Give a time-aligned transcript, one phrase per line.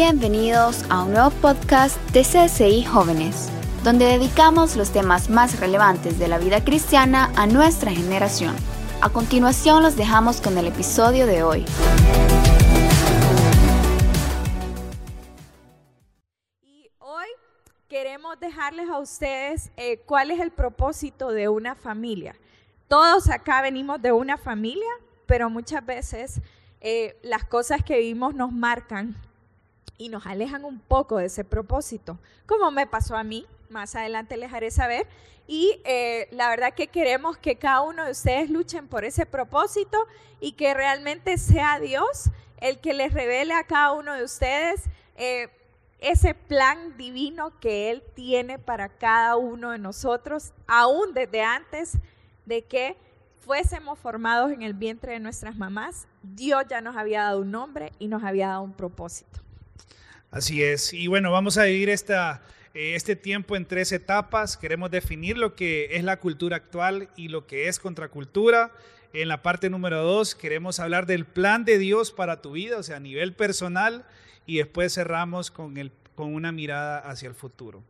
[0.00, 3.50] Bienvenidos a un nuevo podcast de CSI Jóvenes,
[3.82, 8.54] donde dedicamos los temas más relevantes de la vida cristiana a nuestra generación.
[9.02, 11.64] A continuación los dejamos con el episodio de hoy.
[16.62, 17.26] Y hoy
[17.88, 22.36] queremos dejarles a ustedes eh, cuál es el propósito de una familia.
[22.86, 24.92] Todos acá venimos de una familia,
[25.26, 26.40] pero muchas veces
[26.80, 29.16] eh, las cosas que vivimos nos marcan
[29.98, 34.36] y nos alejan un poco de ese propósito, como me pasó a mí, más adelante
[34.36, 35.06] les haré saber.
[35.46, 39.98] Y eh, la verdad que queremos que cada uno de ustedes luchen por ese propósito
[40.40, 42.30] y que realmente sea Dios
[42.60, 44.84] el que les revele a cada uno de ustedes
[45.16, 45.48] eh,
[46.00, 51.98] ese plan divino que Él tiene para cada uno de nosotros, aún desde antes
[52.46, 52.96] de que
[53.40, 57.92] fuésemos formados en el vientre de nuestras mamás, Dios ya nos había dado un nombre
[57.98, 59.40] y nos había dado un propósito.
[60.30, 60.92] Así es.
[60.92, 62.42] Y bueno, vamos a vivir esta,
[62.74, 64.56] eh, este tiempo en tres etapas.
[64.56, 68.70] Queremos definir lo que es la cultura actual y lo que es contracultura.
[69.14, 72.82] En la parte número dos queremos hablar del plan de Dios para tu vida, o
[72.82, 74.04] sea, a nivel personal.
[74.44, 77.82] Y después cerramos con, el, con una mirada hacia el futuro.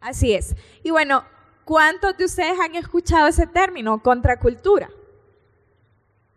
[0.00, 0.56] Así es.
[0.82, 1.24] Y bueno,
[1.64, 4.90] ¿cuántos de ustedes han escuchado ese término, contracultura?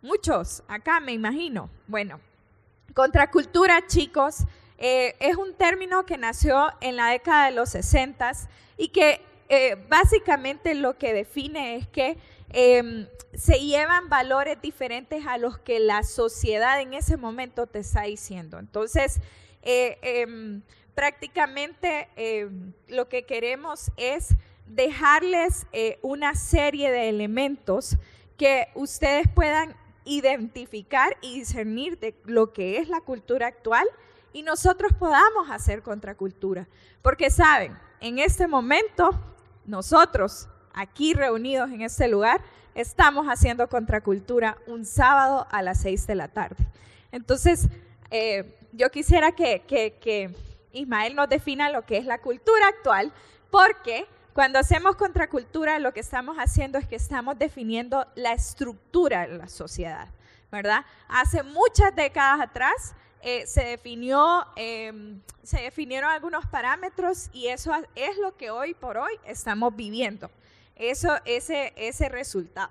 [0.02, 1.68] Muchos, acá me imagino.
[1.88, 2.20] Bueno,
[2.94, 4.44] contracultura, chicos,
[4.78, 8.32] eh, es un término que nació en la década de los 60
[8.76, 12.18] y que eh, básicamente lo que define es que
[12.50, 18.02] em, se llevan valores diferentes a los que la sociedad en ese momento te está
[18.02, 18.58] diciendo.
[18.58, 19.20] Entonces,
[19.62, 20.62] eh, em,
[20.94, 24.34] prácticamente em, lo que queremos es
[24.66, 25.64] dejarles
[26.02, 27.96] una serie de elementos
[28.36, 33.86] que ustedes puedan identificar y discernir de lo que es la cultura actual
[34.36, 36.68] y nosotros podamos hacer contracultura.
[37.00, 39.18] Porque saben, en este momento,
[39.64, 42.42] nosotros aquí reunidos en este lugar,
[42.74, 46.66] estamos haciendo contracultura un sábado a las seis de la tarde.
[47.12, 47.68] Entonces,
[48.10, 50.36] eh, yo quisiera que, que
[50.70, 53.14] Ismael nos defina lo que es la cultura actual,
[53.50, 54.04] porque
[54.34, 59.48] cuando hacemos contracultura, lo que estamos haciendo es que estamos definiendo la estructura de la
[59.48, 60.08] sociedad,
[60.52, 60.84] ¿verdad?
[61.08, 68.16] Hace muchas décadas atrás, eh, se, definió, em, se definieron algunos parámetros y eso es
[68.18, 70.30] lo que hoy por hoy estamos viviendo,
[70.76, 72.70] eso, ese, ese resultado.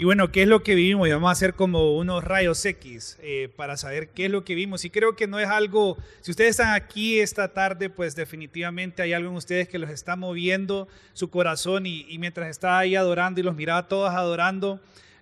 [0.00, 1.08] Y bueno, ¿qué es lo que vivimos?
[1.08, 4.54] Y vamos a hacer como unos rayos X eh, para saber qué es lo que
[4.54, 4.84] vimos.
[4.84, 9.12] Y creo que no es algo, si ustedes están aquí esta tarde, pues definitivamente hay
[9.12, 13.42] algo en ustedes que los está moviendo su corazón y, mientras estaba ahí adorando y
[13.42, 14.78] los miraba todos adorando,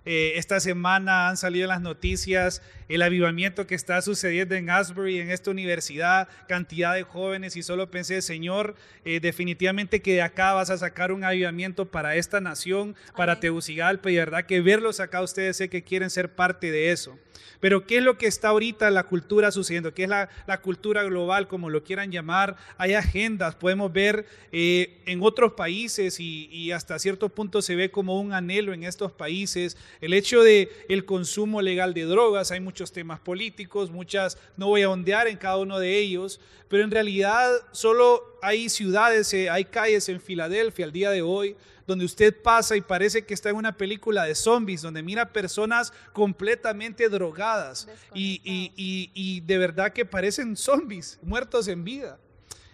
[0.09, 5.29] eh, esta semana han salido las noticias, el avivamiento que está sucediendo en Asbury, en
[5.29, 10.69] esta universidad, cantidad de jóvenes y solo pensé, Señor, eh, definitivamente que de acá vas
[10.69, 15.57] a sacar un avivamiento para esta nación, para Tegucigalpa y verdad que verlos acá ustedes
[15.57, 17.19] sé que quieren ser parte de eso.
[17.59, 19.93] Pero ¿qué es lo que está ahorita la cultura sucediendo?
[19.93, 20.29] ¿Qué es la,
[20.61, 22.55] cultura global, como lo quieran llamar?
[22.77, 28.19] Hay agendas, podemos ver eh, en otros países y, hasta cierto punto se ve como
[28.19, 29.77] un anhelo en estos países.
[30.01, 34.83] El hecho de el consumo legal de drogas, hay muchos temas políticos, muchas, no voy
[34.83, 39.65] a ondear en cada uno de ellos, pero en realidad solo hay ciudades, eh, hay
[39.65, 41.55] calles en Filadelfia al día de hoy
[41.87, 45.93] donde usted pasa y parece que está en una película de zombies, donde mira personas
[46.11, 52.19] completamente drogadas y, de verdad que parecen zombies, muertos en vida.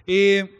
[0.07, 0.59] Eh,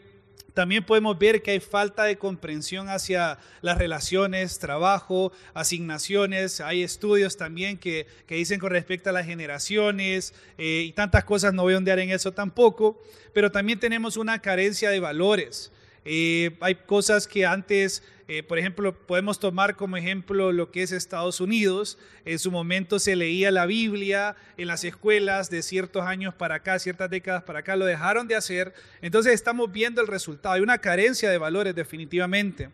[0.54, 6.60] también podemos ver que hay falta de comprensión hacia las relaciones, trabajo, asignaciones.
[6.60, 11.62] Hay estudios también que, dicen con respecto a las generaciones eh, y tantas cosas, no
[11.62, 13.00] voy a ondear en eso tampoco,
[13.32, 15.72] pero también tenemos una carencia de valores.
[16.04, 20.92] Eh, hay cosas que antes eh, por ejemplo, podemos tomar como ejemplo lo que es
[20.92, 21.98] Estados Unidos.
[22.24, 26.78] En su momento se leía la Biblia en las escuelas de ciertos años para acá,
[26.78, 28.72] ciertas décadas para acá, lo dejaron de hacer.
[29.02, 30.54] Entonces estamos viendo el resultado.
[30.54, 32.70] Hay una carencia de valores definitivamente.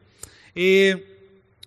[0.55, 1.17] Eh,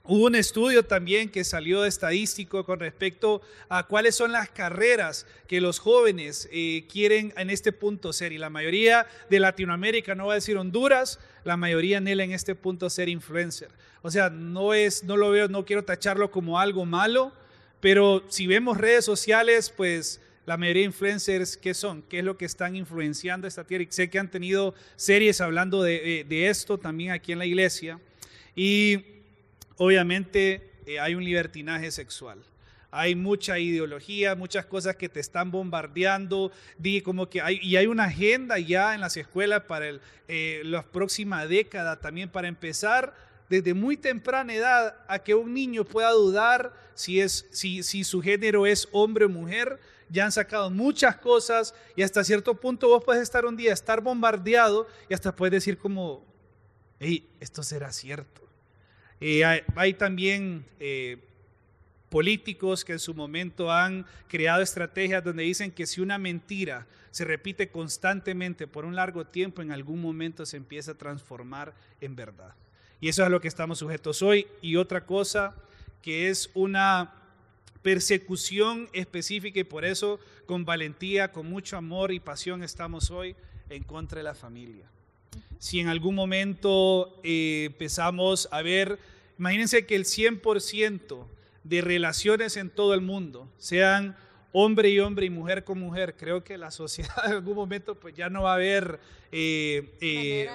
[0.06, 5.62] Hubo un estudio también que salió estadístico con respecto a cuáles son las carreras que
[5.62, 6.50] los jóvenes
[6.92, 8.33] quieren en este punto ser.
[8.33, 12.56] Y la mayoría de Latinoamérica, no va a decir Honduras, la mayoría anhela en este
[12.56, 13.69] punto ser influencer.
[14.01, 17.31] O sea, no es, no lo veo, no quiero tacharlo como algo malo,
[17.80, 22.01] pero si vemos redes sociales, pues la mayoría de influencers, ¿qué son?
[22.04, 23.86] ¿Qué es lo que están influenciando esta tierra?
[23.90, 28.00] Sé que han tenido series hablando de, eh, de esto también aquí en la iglesia.
[28.56, 29.06] Y
[29.78, 32.44] obviamente eh, hay un libertinaje sexual.
[32.95, 36.51] Hay mucha ideología, muchas cosas que te están bombardeando,
[37.04, 40.84] como que hay, y hay una agenda ya en las escuelas para el, eh, la
[40.84, 43.16] próxima década también para empezar
[43.50, 48.22] desde muy temprana edad a que un niño pueda dudar si, es, si, si su
[48.22, 49.80] género es hombre o mujer.
[50.10, 54.01] Ya han sacado muchas cosas y hasta cierto punto vos puedes estar un día, estar
[54.01, 56.24] bombardeado y hasta puedes decir como,
[57.00, 58.44] hey, esto será cierto.
[59.19, 59.44] Eh,
[59.75, 61.18] hay, también eh,
[62.13, 67.25] políticos que en su momento han creado estrategias donde dicen que si una mentira se
[67.25, 72.54] repite constantemente por un largo tiempo, en algún momento se empieza a transformar en verdad.
[73.01, 74.45] Y eso es a lo que estamos sujetos hoy.
[74.62, 75.56] Y otra cosa
[76.04, 77.15] que es una
[77.81, 83.36] persecución específica y por eso con valentía, con mucho amor y pasión estamos hoy
[83.71, 84.86] en contra de la familia.
[85.57, 89.00] Si en algún momento eh, empezamos a ver,
[89.39, 91.25] imagínense que el 100%
[91.63, 94.15] de relaciones en todo el mundo, sean
[94.51, 98.13] hombre y hombre y mujer con mujer, creo que la sociedad en algún momento pues
[98.13, 99.00] ya no va a haber
[99.31, 100.50] eh, eh,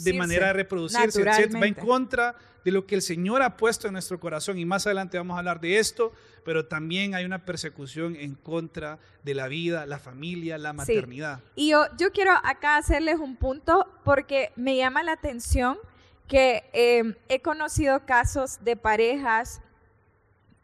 [0.00, 2.34] de manera de reproducirse, va en contra
[2.64, 4.58] de lo que el Señor ha puesto en nuestro corazón.
[4.58, 6.12] Y más adelante vamos a hablar de esto,
[6.44, 11.40] pero también hay una persecución en contra de la vida, la familia, la maternidad.
[11.54, 15.78] Y yo, yo quiero acá hacerles un punto porque me llama la atención
[16.26, 19.60] que eh, he conocido casos de parejas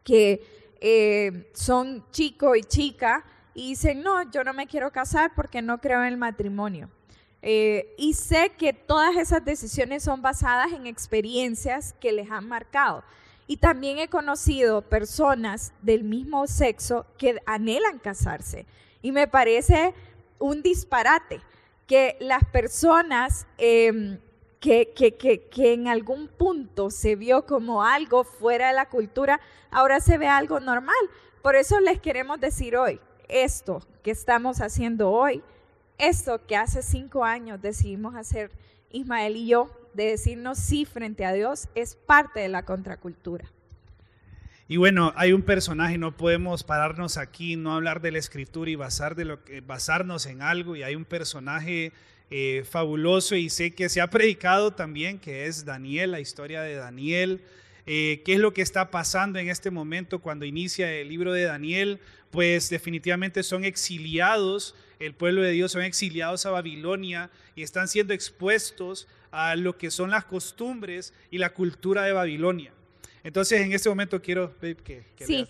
[0.04, 0.42] que
[0.80, 5.78] eh, son chico y chica y dicen, no, yo no me quiero casar porque no
[5.78, 6.88] creo en el matrimonio.
[7.42, 13.04] Eh, y sé que todas esas decisiones son basadas en experiencias que les han marcado.
[13.46, 18.64] Y también he conocido personas del mismo sexo que anhelan casarse.
[19.02, 19.92] Y me parece
[20.38, 21.40] un disparate
[21.86, 24.18] que las personas em,
[24.62, 29.40] que, que, que, que, en algún punto se vio como algo fuera de la cultura,
[29.72, 30.94] ahora se ve algo normal.
[31.42, 35.42] Por eso les queremos decir hoy, esto que estamos haciendo hoy,
[35.98, 38.52] esto que hace cinco años decidimos hacer
[38.92, 43.50] Ismael y yo, de decirnos sí frente a Dios, es parte de la contracultura.
[44.68, 48.76] Y bueno, hay un personaje, no podemos pararnos aquí, no hablar de la escritura y
[48.76, 50.76] basar de lo que, basarnos en algo.
[50.76, 51.92] Y hay un personaje
[52.34, 56.76] eh, fabuloso y sé que se ha predicado también, que es Daniel, la historia de
[56.76, 57.42] Daniel.
[57.84, 61.42] Eh, ¿Qué es lo que está pasando en este momento cuando inicia el libro de
[61.42, 62.00] Daniel?
[62.30, 68.14] Pues definitivamente son exiliados, el pueblo de Dios son exiliados a Babilonia y están siendo
[68.14, 72.72] expuestos a lo que son las costumbres y la cultura de Babilonia.
[73.24, 75.46] Entonces, en este momento quiero que, que sí.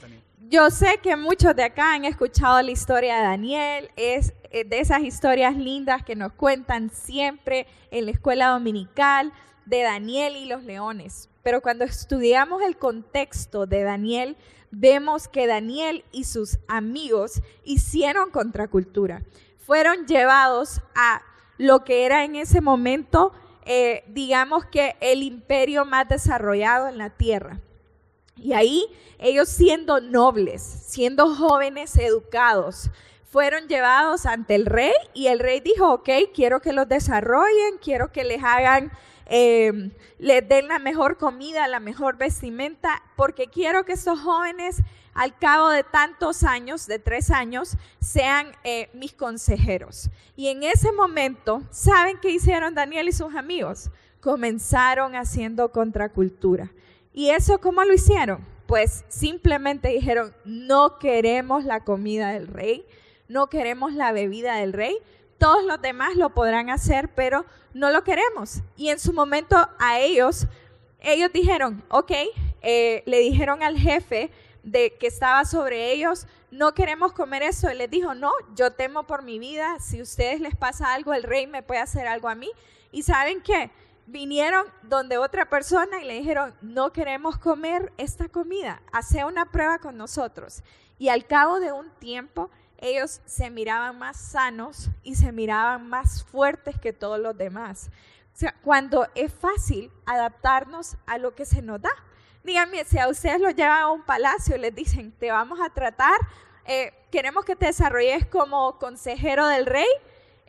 [0.49, 4.81] Yo sé que muchos de acá han escuchado la historia de Daniel, es eh, de
[4.81, 9.33] esas historias lindas que nos cuentan siempre en la escuela dominical
[9.67, 11.29] de Daniel y los leones.
[11.45, 14.37] Pero cuando estudiamos el contexto de Daniel,
[14.73, 19.23] vemos que Daniel y sus amigos hicieron contracultura.
[19.65, 21.23] Fueron llevados a
[21.57, 23.33] lo que era en ese momento,
[23.65, 27.61] eh, digamos que el imperio más desarrollado en la tierra.
[28.43, 28.87] Y ahí
[29.19, 32.91] ellos siendo nobles, siendo jóvenes educados,
[33.31, 38.11] fueron llevados ante el rey y el rey dijo, ok, quiero que los desarrollen, quiero
[38.13, 38.93] que les hagan,
[39.27, 44.83] em, les den la mejor comida, la mejor vestimenta, porque quiero que estos jóvenes
[45.15, 50.11] al cabo de tantos años, de tres años, sean eh, mis consejeros.
[50.37, 53.91] Y en ese momento, ¿saben qué hicieron Daniel y sus amigos?
[54.21, 56.71] Comenzaron haciendo contracultura.
[57.13, 58.47] ¿Y eso cómo lo hicieron?
[58.67, 62.87] Pues simplemente dijeron, no queremos la comida del rey,
[63.29, 64.97] no queremos la bebida del rey,
[65.39, 68.63] todos los demás lo podrán hacer, pero no lo queremos.
[68.77, 70.47] Y en su momento a ellos,
[71.01, 72.13] ellos dijeron, ok,
[72.63, 74.31] eh, le dijeron al jefe
[74.63, 77.69] de que estaba sobre ellos, no queremos comer eso.
[77.69, 81.13] Él les dijo, no, yo temo por mi vida, si a ustedes les pasa algo,
[81.13, 82.51] el rey me puede hacer algo a mí.
[82.93, 83.71] ¿Y saben qué?
[84.07, 89.79] Vinieron donde otra persona y le dijeron, no queremos comer esta comida, hace una prueba
[89.79, 90.63] con nosotros.
[90.99, 96.25] Y al cabo de un tiempo, ellos se miraban más sanos y se miraban más
[96.25, 97.91] fuertes que todos los demás.
[98.63, 101.91] Cuando es fácil adaptarnos a lo que se nos da.
[102.43, 105.71] Díganme, si a ustedes los llevan a un palacio y les dicen, te vamos a
[105.71, 106.19] tratar,
[106.65, 109.87] eh, queremos que te desarrolles como consejero del rey,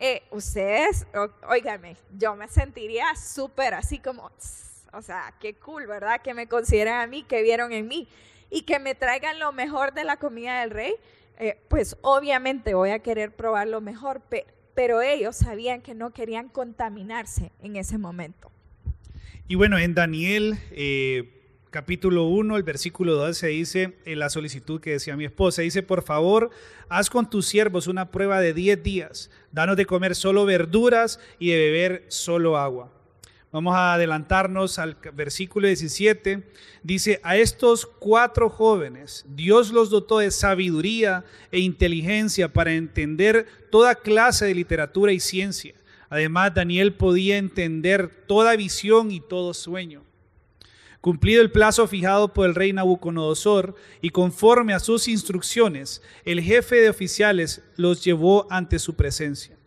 [0.05, 1.07] eh, ustedes,
[1.47, 4.29] oígame, yo me sentiría súper así como,
[4.91, 6.21] o sea, qué cool, ¿verdad?
[6.21, 8.09] Que me consideren a mí, que vieron en mí
[8.49, 10.95] y que me traigan lo mejor de la comida del rey.
[11.39, 14.21] Eh, pues obviamente voy a querer probar lo mejor,
[14.75, 18.51] pero ellos sabían que no querían contaminarse en ese momento.
[19.47, 21.43] Y bueno, en Daniel, eh,
[21.73, 26.03] capítulo 1, el versículo 12 dice, en la solicitud que decía mi esposa, dice, por
[26.03, 26.51] favor,
[26.87, 31.51] haz con tus siervos una prueba de 10 días, danos de comer solo verduras y
[31.51, 32.91] de beber solo agua.
[33.53, 36.43] Vamos a adelantarnos al versículo 17.
[36.81, 43.93] Dice, a estos cuatro jóvenes Dios los dotó de sabiduría e inteligencia para entender toda
[43.93, 45.75] clase de literatura y ciencia.
[46.09, 50.03] Además, Daniel podía entender toda visión y todo sueño.
[51.03, 56.77] Cumplido el plazo fijado por el rey Nabucodonosor y conforme a sus instrucciones, el jefe
[56.77, 59.57] de oficiales los llevó ante su presencia.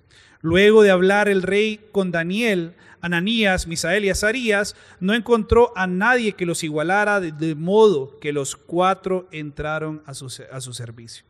[0.40, 6.33] Luego de hablar el rey con Daniel, Ananías, Misael y Azarías, no encontró a nadie
[6.33, 11.26] que los igualara, de, modo que los cuatro entraron a su, a su servicio.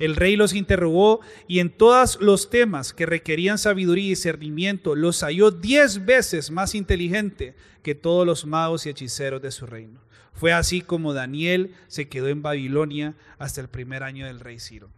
[0.00, 5.20] El rey los interrogó y en todos los temas que requerían sabiduría y discernimiento los
[5.20, 10.00] halló diez veces más inteligente que todos los magos y hechiceros de su reino.
[10.32, 14.88] Fue así como Daniel se quedó en Babilonia hasta el primer año del rey Ciro.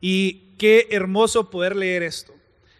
[0.00, 2.34] Y qué hermoso poder leer esto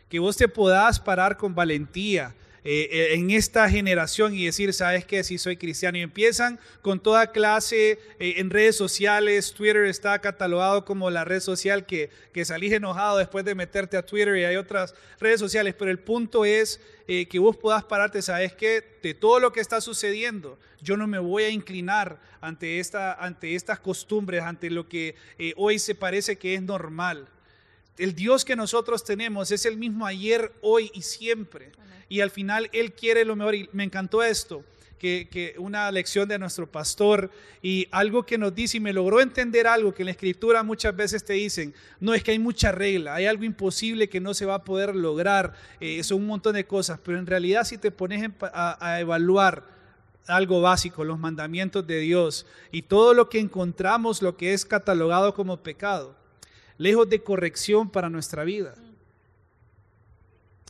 [0.08, 5.04] que vos te puedas parar con valentía eh, eh, en esta generación y decir, ¿sabes
[5.06, 5.24] qué?
[5.24, 5.96] Si soy cristiano.
[5.96, 9.54] Y empiezan con toda clase eh, en redes sociales.
[9.54, 14.04] Twitter está catalogado como la red social que, que salís enojado después de meterte a
[14.04, 15.74] Twitter y hay otras redes sociales.
[15.78, 16.80] Pero el punto es
[17.28, 18.84] que vos puedas pararte, ¿sabes qué?
[19.02, 23.56] De todo lo que está sucediendo, yo no me voy a inclinar ante, esta, ante
[23.56, 25.16] estas costumbres, ante lo que
[25.56, 27.26] hoy se parece que es normal
[28.00, 31.70] el Dios que nosotros tenemos es el mismo ayer, hoy y siempre.
[32.08, 33.54] Y al final Él quiere lo mejor.
[33.54, 34.64] Y me encantó esto,
[34.98, 37.30] que, una lección de nuestro pastor
[37.60, 40.96] y algo que nos dice y me logró entender algo que en la escritura muchas
[40.96, 44.46] veces te dicen, no es que hay mucha regla, hay algo imposible que no se
[44.46, 47.90] va a poder lograr, eh, son un montón de cosas, pero en realidad si te
[47.90, 49.64] pones a evaluar
[50.26, 55.34] algo básico, los mandamientos de Dios y todo lo que encontramos, lo que es catalogado
[55.34, 56.19] como pecado,
[56.80, 58.74] lejos de corrección para nuestra vida.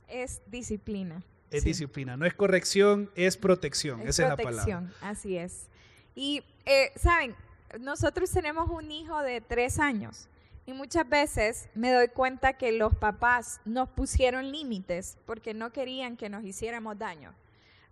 [0.08, 1.22] Es disciplina.
[1.52, 4.00] Es disciplina, no es corrección, es protección.
[4.00, 4.92] Esa es la palabra.
[5.00, 5.68] Así es.
[6.16, 7.36] Y, eh, ¿saben?
[7.78, 10.26] Nosotros tenemos un hijo de tres años
[10.66, 16.16] y muchas veces me doy cuenta que los papás nos pusieron límites porque no querían
[16.16, 17.32] que nos hiciéramos daño.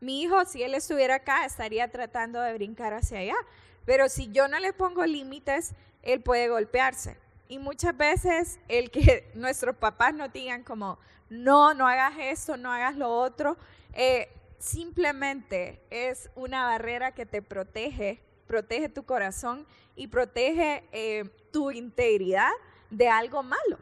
[0.00, 3.36] Mi hijo, si él estuviera acá, estaría tratando de brincar hacia allá,
[3.84, 7.16] pero si yo no le pongo límites, él puede golpearse.
[7.48, 10.98] Y muchas veces el que nuestros papás nos digan como,
[11.30, 13.56] no, no hagas esto, no hagas lo otro,
[13.94, 14.28] eh,
[14.58, 22.50] simplemente es una barrera que te protege, protege tu corazón y protege eh, tu integridad
[22.90, 23.78] de algo malo.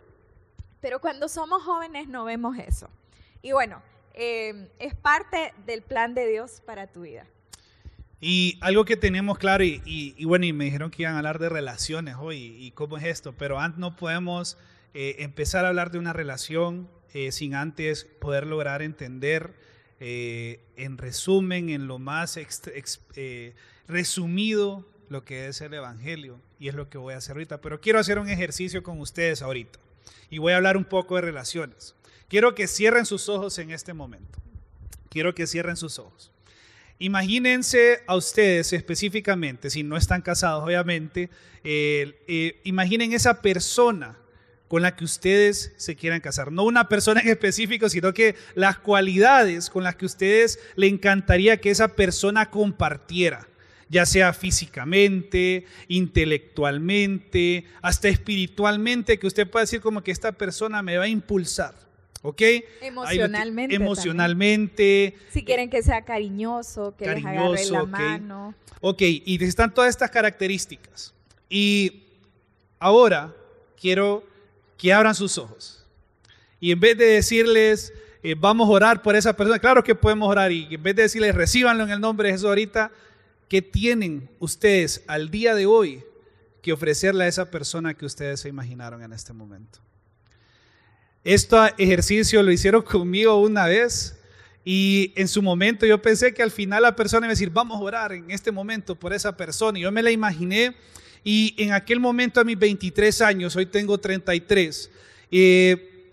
[0.81, 2.89] Pero cuando somos jóvenes no vemos eso.
[3.43, 3.83] Y bueno,
[4.15, 7.27] eh, es parte del plan de Dios para tu vida.
[8.21, 11.49] Y algo que tenemos claro, y, bueno, y me dijeron que iban a hablar de
[11.49, 14.57] relaciones hoy y cómo es esto, pero antes no podemos
[14.95, 19.55] eh, empezar a hablar de una relación eh, sin antes poder lograr entender,
[20.01, 22.39] eh, en resumen, en lo más
[23.87, 26.41] resumido, lo que es el Evangelio.
[26.59, 27.61] Y es lo que voy a hacer ahorita.
[27.61, 29.79] Pero quiero hacer un ejercicio con ustedes ahorita.
[30.31, 31.95] Y voy a hablar un poco de relaciones.
[32.29, 34.39] Quiero que cierren sus ojos en este momento.
[35.11, 36.33] Quiero que cierren sus ojos.
[36.99, 41.29] Imagínense a ustedes específicamente, si no están casados obviamente,
[41.63, 44.17] eh, imaginen esa persona
[44.69, 46.51] con la que ustedes se quieran casar.
[46.51, 51.61] No una persona en específico, sino que las cualidades con las que ustedes le encantaría
[51.61, 53.47] que esa persona compartiera,
[53.89, 60.97] ya sea físicamente, intelectualmente, hasta espiritualmente, que usted pueda decir como que esta persona me
[60.97, 61.86] va a impulsar.
[62.23, 62.43] ¿Ok?
[62.81, 63.75] Emocionalmente.
[63.75, 65.17] Emocionalmente.
[65.31, 68.55] Si quieren que sea cariñoso, que les agarre la mano.
[68.81, 71.15] Ok, y están todas estas características.
[71.49, 72.05] Y
[72.79, 73.35] ahora
[73.81, 74.25] quiero
[74.77, 75.85] que abran sus ojos.
[76.61, 77.93] Y en vez de decirles,
[78.23, 80.51] eh, vamos a orar por esa persona, claro que podemos orar.
[80.53, 82.91] Y en vez de decirles, recíbanlo en el nombre de Jesús ahorita,
[83.49, 86.05] ¿qué tienen ustedes al día de hoy
[86.63, 89.79] que ofrecerle a esa persona que ustedes se imaginaron en este momento?
[91.27, 94.17] Este ejercicio lo hicieron conmigo una vez
[94.65, 97.81] y en su momento yo pensé que al final la persona iba a decir, vamos
[97.81, 99.77] a orar en este momento por esa persona.
[99.77, 100.77] Y yo me la imaginé
[101.25, 104.89] y en aquel momento a mis 23 años, hoy tengo 33,
[105.33, 106.13] eh,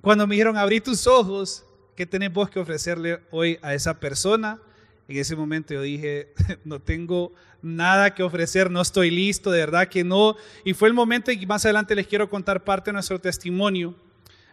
[0.00, 1.64] cuando me dijeron, abrí tus ojos,
[1.96, 4.60] ¿qué tenés vos que ofrecerle hoy a esa persona?
[5.08, 6.32] En ese momento yo dije,
[6.64, 10.36] no tengo nada que ofrecer, no estoy listo, de verdad que no.
[10.64, 13.96] Y fue el momento y más adelante les quiero contar parte de nuestro testimonio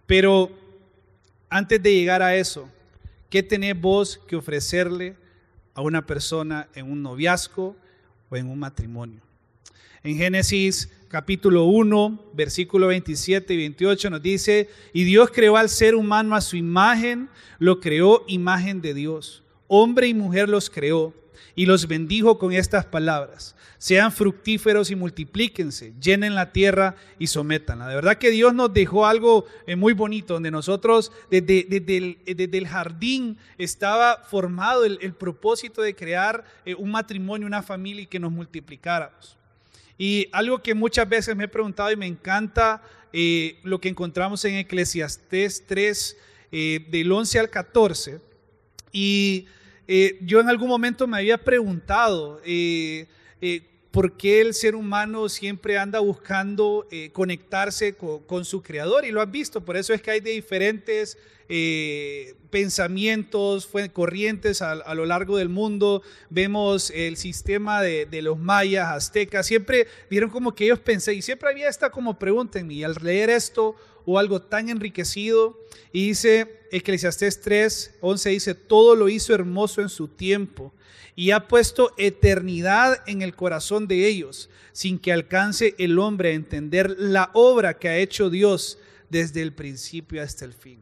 [0.06, 0.52] pero
[1.50, 2.70] antes de llegar a eso,
[3.30, 5.16] ¿qué tenés vos que ofrecerle
[5.74, 7.76] a una persona en un noviazgo
[8.30, 9.22] o en un matrimonio.
[10.04, 15.96] En Génesis capítulo 1, versículo 27 y 28 nos dice, y Dios creó al ser
[15.96, 17.30] humano a su imagen,
[17.60, 19.44] lo creó imagen de Dios.
[19.74, 21.14] Hombre y mujer los creó
[21.56, 23.56] y los bendijo con estas palabras.
[23.78, 27.88] Sean fructíferos y multiplíquense, llenen la tierra y sométanla.
[27.88, 33.38] De verdad que Dios nos dejó algo eh, muy bonito, donde nosotros desde, el, jardín
[33.58, 39.38] estaba formado el, propósito de crear eh, un matrimonio, una familia y que nos multiplicáramos.
[39.98, 44.44] Y algo que muchas veces me he preguntado y me encanta eh, lo que encontramos
[44.44, 46.18] en Eclesiastés 3,
[46.52, 48.20] del 11 al 14.
[48.92, 49.48] Y
[50.22, 52.42] yo en algún momento me había preguntado,
[53.92, 59.22] por qué el ser humano siempre anda buscando eh, conectarse con, su creador y lo
[59.22, 61.18] han visto, por eso es que hay de diferentes
[61.50, 69.46] eh, pensamientos, corrientes a, lo largo del mundo, vemos el sistema de, los mayas, aztecas,
[69.46, 72.96] siempre vieron como que ellos pensaban, y siempre había esta como pregunta en mí, al
[73.02, 75.60] leer esto o algo tan enriquecido,
[75.92, 80.74] y dice Eclesiastés 3, 11 dice, todo lo hizo hermoso en su tiempo
[81.16, 86.34] y ha puesto eternidad en el corazón de ellos, sin que alcance el hombre a
[86.34, 88.78] entender la obra que ha hecho Dios
[89.10, 90.80] desde el principio hasta el fin.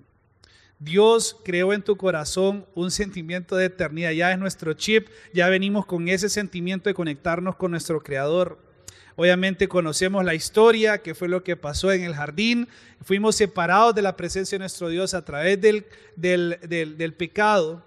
[0.78, 5.86] Dios creó en tu corazón un sentimiento de eternidad, ya es nuestro chip, ya venimos
[5.86, 8.69] con ese sentimiento de conectarnos con nuestro Creador.
[9.16, 12.68] Obviamente conocemos la historia, que fue lo que pasó en el jardín.
[13.01, 15.86] Fuimos separados de la presencia de nuestro Dios a través del,
[16.16, 17.84] del, del, pecado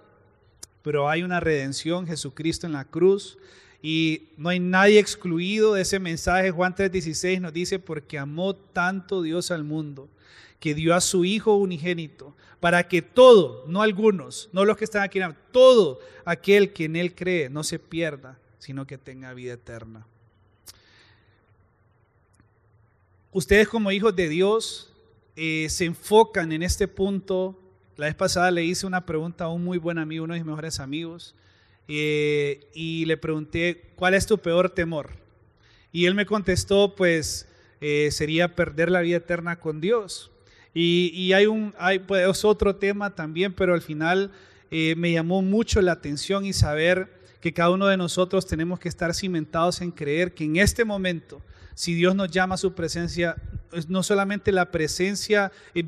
[0.83, 3.37] pero hay una redención, Jesucristo en la cruz,
[3.81, 6.51] y no hay nadie excluido de ese mensaje.
[6.51, 10.09] Juan 3:16 nos dice, porque amó tanto Dios al mundo,
[10.59, 15.03] que dio a su Hijo unigénito, para que todo, no algunos, no los que están
[15.03, 15.19] aquí,
[15.51, 20.05] todo aquel que en Él cree no se pierda, sino que tenga vida eterna.
[23.33, 24.93] Ustedes como hijos de Dios
[25.35, 27.59] eh, se enfocan en este punto
[27.97, 30.47] la vez pasada le hice una pregunta a un muy buen amigo, uno de mis
[30.47, 31.35] mejores amigos,
[31.87, 35.11] eh, y le pregunté, ¿cuál es tu peor temor?
[35.91, 37.47] Y él me contestó, pues
[37.81, 40.31] eh, sería perder la vida eterna con Dios.
[40.75, 44.31] Y, hay un, hay, pues, otro tema también, pero al final
[44.71, 47.11] me llamó mucho la atención y saber
[47.43, 51.41] que cada uno de nosotros tenemos que estar cimentados en creer que en este momento,
[51.75, 53.35] si Dios nos llama a su presencia,
[53.89, 55.83] no solamente la presencia, eh,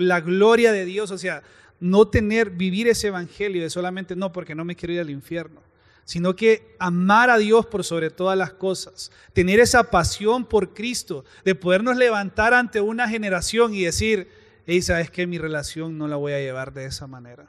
[0.00, 1.44] la gloria de Dios, o sea,
[1.78, 5.60] no tener, vivir ese evangelio de solamente no porque no me quiero ir al infierno,
[6.04, 11.24] sino que amar a Dios por sobre todas las cosas, tener esa pasión por Cristo,
[11.44, 14.26] de podernos levantar ante una generación y decir,
[14.66, 17.46] hey, sabes que mi relación no la voy a llevar de esa manera.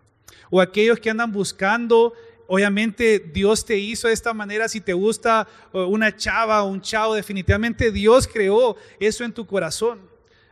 [0.52, 2.14] O aquellos que andan buscando
[2.52, 6.82] Obviamente Dios te hizo de esta manera si te gusta uh, una chava o un
[6.82, 10.00] chavo, definitivamente Dios creó eso en tu corazón.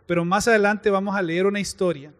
[0.06, 2.14] Pero más adelante vamos a leer una historia.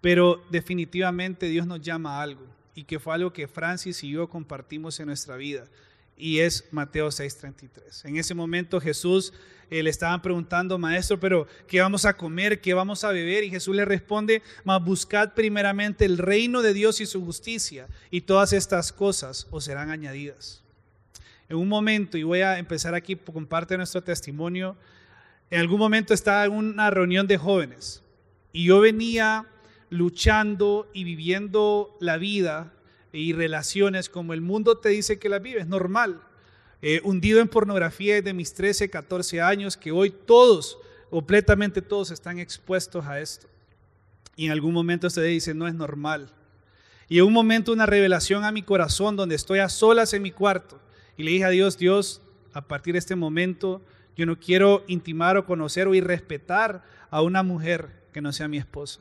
[0.00, 4.28] Pero definitivamente Dios nos llama a algo y que fue algo que Francis y yo
[4.28, 5.64] compartimos en nuestra vida
[6.16, 8.04] y es Mateo 6:33.
[8.04, 9.32] En ese momento Jesús
[9.70, 12.60] eh, le estaban preguntando, maestro, pero ¿qué vamos a comer?
[12.60, 13.42] ¿Qué vamos a beber?
[13.44, 18.20] Y Jesús le responde, mas buscad primeramente el reino de Dios y su justicia, y
[18.20, 20.62] todas estas cosas os serán añadidas.
[21.48, 24.76] En un momento, y voy a empezar aquí con parte de nuestro testimonio,
[25.50, 28.02] en algún momento estaba en una reunión de jóvenes,
[28.52, 29.46] y yo venía
[29.88, 32.72] luchando y viviendo la vida
[33.12, 36.20] y relaciones como el mundo te dice que la vives, normal.
[36.80, 40.78] Eh, hundido en pornografía desde mis 13, 14 años, que hoy todos,
[41.10, 43.46] completamente todos, están expuestos a esto.
[44.34, 46.32] Y en algún momento usted dice, no es normal.
[47.08, 50.30] Y en un momento una revelación a mi corazón donde estoy a solas en mi
[50.30, 50.80] cuarto.
[51.16, 52.22] Y le dije a Dios, Dios,
[52.54, 53.82] a partir de este momento,
[54.16, 58.58] yo no quiero intimar o conocer o irrespetar a una mujer que no sea mi
[58.58, 59.00] esposa.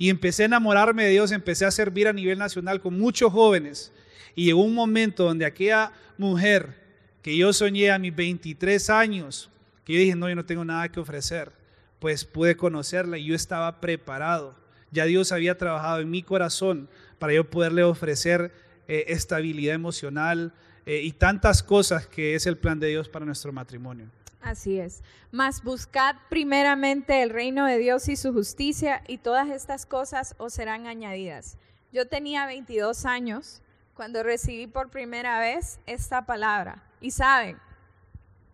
[0.00, 3.92] Y empecé a enamorarme de Dios, empecé a servir a nivel nacional con muchos jóvenes.
[4.34, 6.74] Y llegó un momento donde aquella mujer
[7.20, 9.50] que yo soñé a mis 23 años,
[9.84, 11.52] que yo dije, no, yo no tengo nada que ofrecer,
[11.98, 14.54] pues pude conocerla y yo estaba preparado.
[14.90, 18.54] Ya Dios había trabajado en mi corazón para yo poderle ofrecer
[18.88, 20.54] eh, estabilidad emocional
[20.86, 24.06] eh, y tantas cosas que es el plan de Dios para nuestro matrimonio.
[24.42, 25.02] Así es.
[25.30, 30.54] Mas buscad primeramente el reino de Dios y su justicia y todas estas cosas os
[30.54, 31.58] serán añadidas.
[31.92, 33.62] Yo tenía 22 años
[33.94, 36.82] cuando recibí por primera vez esta palabra.
[37.00, 37.58] Y saben,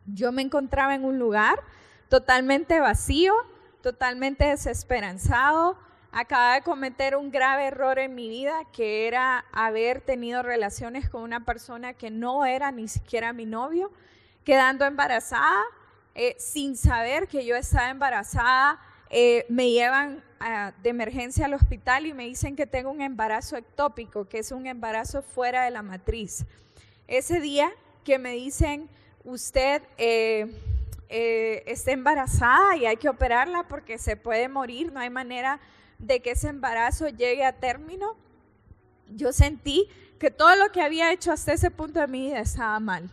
[0.07, 1.62] yo me encontraba en un lugar
[2.09, 3.35] totalmente vacío,
[3.83, 5.79] totalmente desesperanzado,
[6.12, 11.22] acababa de cometer un grave error en mi vida, que era haber tenido relaciones con
[11.22, 13.92] una persona que no era ni siquiera mi novio,
[14.44, 15.62] quedando embarazada,
[16.18, 18.81] eh, sin saber que yo estaba embarazada.
[19.11, 23.59] Eh, me llevan ah, de emergencia al hospital y me dicen que tengo un embarazo
[23.59, 26.46] ectópico, que es un embarazo fuera de la matriz.
[27.07, 27.70] Ese día
[28.02, 28.88] que me dicen,
[29.24, 30.50] usted eh,
[31.66, 35.61] está embarazada y hay que operarla porque se puede morir, no hay manera
[35.98, 38.16] de que ese embarazo llegue a término,
[39.11, 39.87] yo sentí
[40.18, 43.11] que todo lo que había hecho hasta ese punto de mi vida estaba mal.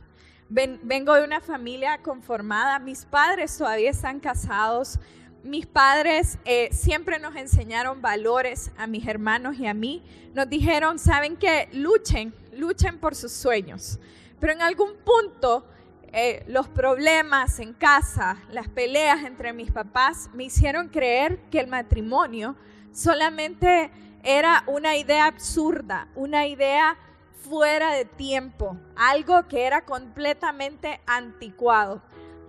[0.53, 4.99] Vengo de una familia conformada, mis padres todavía están casados,
[5.43, 10.03] mis padres eh, siempre nos enseñaron valores a mis hermanos y a mí.
[10.33, 13.99] Nos dijeron, saben que luchen, luchen por sus sueños.
[14.39, 15.67] Pero en algún punto
[16.13, 21.67] eh, los problemas en casa, las peleas entre mis papás me hicieron creer que el
[21.67, 22.55] matrimonio
[22.91, 23.89] solamente
[24.23, 26.95] era una idea absurda, una idea
[27.43, 32.01] fuera de tiempo, algo que era completamente anticuado.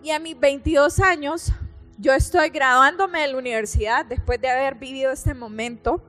[0.03, 1.53] Y a mis 22 años,
[1.99, 6.03] yo estoy graduándome de la universidad después de haber vivido este momento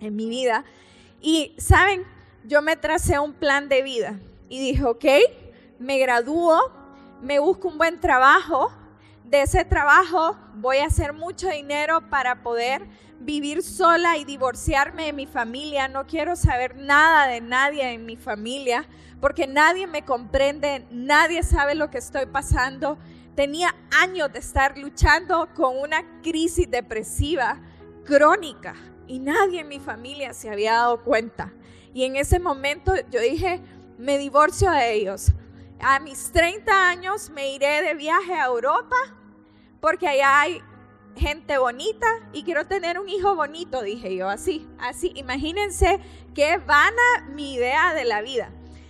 [0.00, 0.64] en mi vida.
[1.20, 2.04] Y, ¿saben?
[2.44, 5.04] Yo me tracé un plan de vida y dije, ok,
[5.78, 6.70] me gradúo,
[7.22, 8.70] me busco un buen trabajo,
[9.24, 12.86] de ese trabajo voy a hacer mucho dinero para poder
[13.20, 15.88] vivir sola y divorciarme de mi familia.
[15.88, 18.86] No quiero saber nada de nadie en mi familia
[19.20, 22.98] porque nadie me comprende, nadie sabe lo que estoy pasando.
[23.34, 27.60] Tenía años de estar luchando con una crisis depresiva
[28.04, 28.74] crónica
[29.06, 31.52] y nadie en mi familia se había dado cuenta.
[31.94, 33.62] Y en ese momento yo dije,
[33.96, 35.32] me divorcio de ellos.
[35.86, 38.96] A mis 30 años me iré de viaje a Europa
[39.82, 40.62] porque allá hay
[41.14, 45.12] gente bonita y quiero tener un hijo bonito, dije yo, así, así.
[45.14, 46.00] Imagínense
[46.34, 48.48] qué vana mi idea de la vida.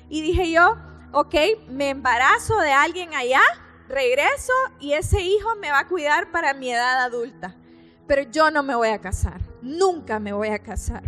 [0.09, 0.77] Y dije yo,
[1.11, 1.35] ok,
[1.69, 3.43] me embarazo de alguien allá,
[3.89, 7.57] regreso y ese hijo me va a cuidar para mi edad adulta.
[8.07, 11.03] Pero yo no me voy a casar, nunca me voy a casar,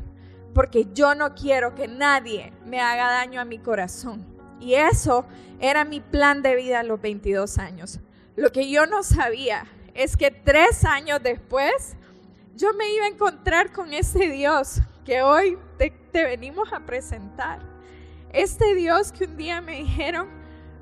[0.53, 4.36] porque yo no quiero que nadie me haga daño a mi corazón.
[4.61, 5.25] Y eso
[5.61, 8.01] era mi plan de vida a los 22 años.
[8.37, 11.97] Lo que yo no sabía es que tres años después
[12.55, 17.61] yo me iba a encontrar con ese Dios que hoy te, venimos a presentar.
[18.33, 20.29] Este Dios que un día me dijeron,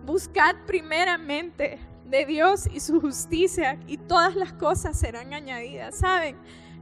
[0.05, 5.97] buscad primeramente de Dios y su justicia y todas las cosas serán añadidas.
[5.97, 6.37] ¿Saben?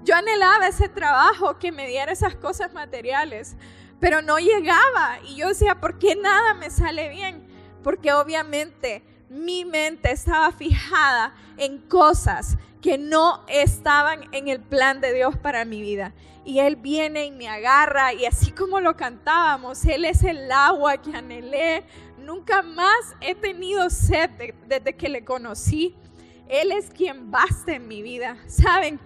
[0.04, 3.56] Yo anhelaba ese trabajo que me diera esas cosas materiales,
[4.02, 5.20] pero no llegaba.
[5.28, 7.46] Y yo decía, ¿por qué nada me sale bien?
[7.84, 15.12] Porque obviamente mi mente estaba fijada en cosas que no estaban en el plan de
[15.14, 16.12] Dios para mi vida.
[16.44, 20.96] Y Él viene y me agarra y así como lo cantábamos, Él es el agua
[20.96, 21.84] que anhelé.
[22.18, 24.30] Nunca más he tenido sed
[24.66, 25.94] desde que le conocí.
[26.48, 28.36] Él es quien basta en mi vida.
[28.48, 28.98] ¿Saben?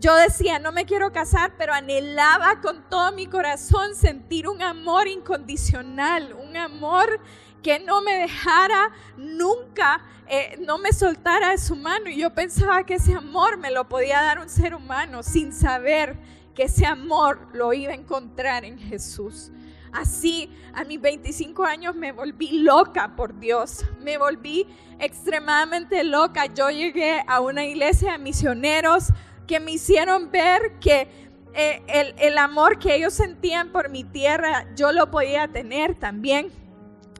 [0.00, 5.06] Yo decía, no me quiero casar, pero anhelaba con todo mi corazón sentir un amor
[5.08, 7.20] incondicional, un amor
[7.62, 12.08] que no me dejara nunca, eh, no me soltara de su mano.
[12.08, 16.16] Y yo pensaba que ese amor me lo podía dar un ser humano sin saber
[16.54, 19.52] que ese amor lo iba a encontrar en Jesús.
[19.92, 24.66] Así, a mis 25 años me volví loca por Dios, me volví
[24.98, 26.46] extremadamente loca.
[26.46, 29.08] Yo llegué a una iglesia de misioneros
[29.50, 31.08] que me hicieron ver que
[31.54, 36.52] eh, el, el amor que ellos sentían por mi tierra, yo lo podía tener también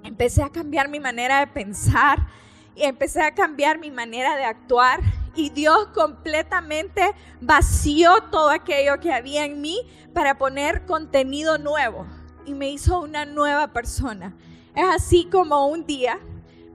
[0.05, 2.29] empecé a cambiar mi manera de pensar
[2.77, 5.01] y empecé a cambiar mi manera de actuar
[5.35, 7.03] y Dios completamente
[7.41, 9.81] vació todo aquello que había en mí
[10.15, 12.07] para poner contenido nuevo
[12.47, 14.37] y me hizo una nueva persona.
[14.77, 16.21] Es así como un día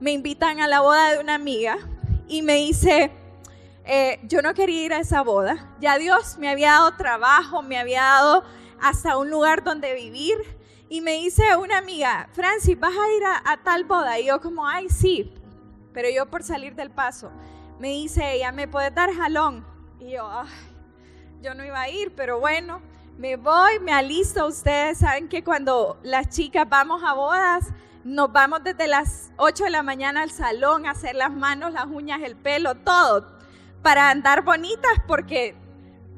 [0.00, 1.78] me invitan a la boda de una amiga
[2.28, 3.10] y me dice,
[3.86, 7.78] eh, yo no quería ir a esa boda, ya Dios me había dado trabajo, me
[7.78, 8.44] había dado
[8.80, 10.36] hasta un lugar donde vivir,
[10.88, 14.18] y me dice una amiga, Francis, ¿vas a ir a, tal boda?
[14.20, 15.32] Y yo como, ay, sí,
[15.92, 17.30] pero yo por salir del paso.
[17.80, 19.66] Me dice ella, ¿me puedes dar jalón?
[19.98, 20.48] Y yo, ay,
[21.42, 22.80] yo no iba a ir, pero bueno,
[23.18, 24.46] me voy, me alisto.
[24.46, 27.66] Ustedes saben que cuando las chicas vamos a bodas,
[28.04, 31.86] nos vamos desde las 8 de la mañana al salón a hacer las manos, las
[31.86, 33.35] uñas, el pelo, todo,
[33.86, 35.54] para andar bonitas porque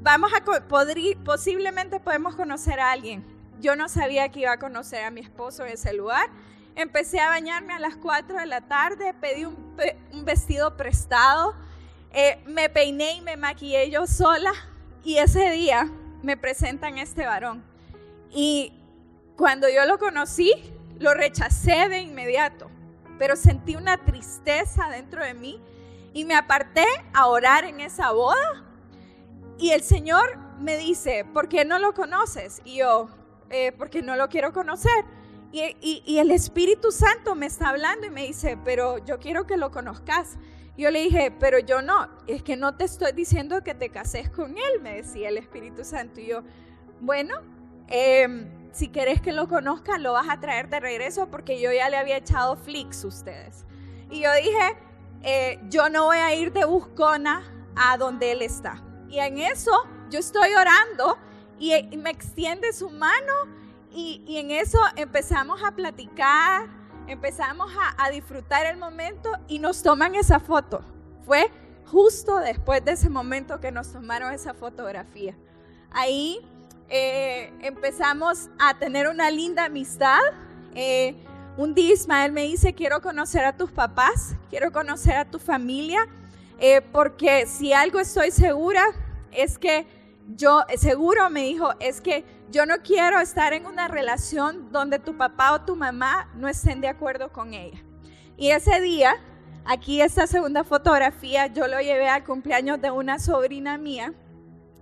[0.01, 0.43] vamos a,
[1.23, 3.23] posiblemente podemos conocer a alguien
[3.61, 6.31] yo no sabía que iba a conocer a mi esposo en ese lugar.
[6.77, 9.75] Empecé a bañarme a las 4 de la tarde, pedí un,
[10.25, 11.55] vestido prestado,
[12.15, 14.53] eh, me peiné y me maquillé yo sola
[15.05, 15.91] y ese día
[16.23, 17.63] me presentan este varón.
[18.31, 18.73] Y
[19.37, 20.55] cuando yo lo conocí,
[20.99, 22.71] lo rechacé de inmediato,
[23.19, 25.61] pero sentí una tristeza dentro de mí
[26.19, 28.65] y me aparté a orar en esa boda.
[29.57, 32.61] Y el Señor me dice, ¿por qué no lo conoces?
[32.65, 33.09] Y yo,
[33.51, 35.05] eh, porque no lo quiero conocer.
[35.53, 39.57] Y, y, el Espíritu Santo me está hablando y me dice, pero yo quiero que
[39.57, 40.39] lo conozcas.
[40.77, 44.29] Yo le dije, pero yo no, es que no te estoy diciendo que te cases
[44.29, 46.21] con él, me decía el Espíritu Santo.
[46.21, 46.43] Y yo,
[47.01, 47.37] bueno,
[47.87, 51.89] em, si querés que lo conozca, lo vas a traer de regreso porque yo ya
[51.89, 53.65] le había echado flicks a ustedes.
[54.11, 54.88] Y yo dije,
[55.23, 57.43] eh, yo no voy a ir de buscona
[57.77, 58.83] a donde él está.
[59.09, 59.73] Y en eso
[60.11, 61.19] yo estoy orando
[61.59, 63.33] y, me extiende su mano
[63.91, 66.69] y, en eso empezamos a platicar,
[67.07, 70.83] empezamos a, disfrutar el momento y nos toman esa foto.
[71.25, 71.51] Fue
[71.87, 75.35] justo después de ese momento que nos tomaron esa fotografía.
[75.91, 76.39] Ahí
[76.89, 80.21] eh, empezamos a tener una linda amistad.
[80.75, 81.17] Eh,
[81.59, 86.07] un día Ismael me dice, quiero conocer a tus papás, quiero conocer a tu familia,
[86.61, 88.85] eh, porque si algo estoy segura
[89.33, 89.85] es que
[90.37, 95.17] yo, seguro me dijo, es que yo no quiero estar en una relación donde tu
[95.17, 97.83] papá o tu mamá no estén de acuerdo con ella.
[98.37, 99.17] Y ese día,
[99.65, 104.15] aquí esta segunda fotografía, yo lo llevé al cumpleaños de una sobrina mía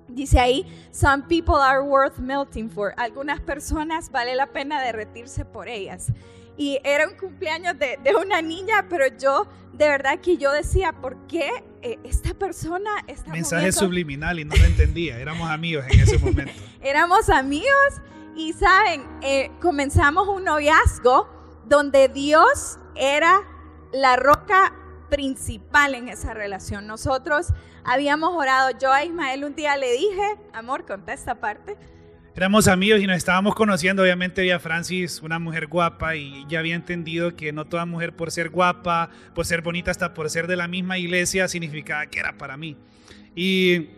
[0.09, 2.95] Dice ahí, some people are worth melting for.
[2.97, 6.13] Algunas personas vale la pena derretirse por ellas.
[6.57, 11.27] Y era un cumpleaños de, una niña, pero yo, de verdad que yo decía, ¿por
[11.27, 11.51] qué
[11.83, 15.19] eh, esta persona está Mensaje subliminal y no lo entendía.
[15.19, 16.61] Éramos amigos en ese momento.
[16.81, 18.01] Éramos amigos
[18.35, 19.07] y, ¿saben?
[19.23, 21.29] Eh, comenzamos un noviazgo
[21.67, 23.43] donde Dios era
[23.93, 24.75] la roca
[25.09, 26.87] principal en esa relación.
[26.87, 27.49] Nosotros
[27.85, 31.77] habíamos orado, yo a Ismael un día le dije, amor, conta esta parte.
[32.37, 36.75] Éramos amigos y nos estábamos conociendo, obviamente había Francis, una mujer guapa, y ya había
[36.75, 40.55] entendido que no toda mujer por ser guapa, por ser bonita, hasta por ser de
[40.55, 42.77] la misma iglesia, significaba que era para mí.
[43.35, 43.89] Y